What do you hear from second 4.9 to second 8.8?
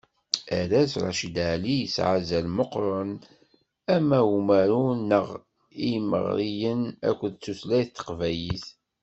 neɣ i yimeɣriyen, akked tutlayt n teqbaylit.